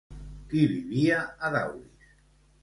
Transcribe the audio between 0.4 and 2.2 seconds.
Qui vivia a Daulis?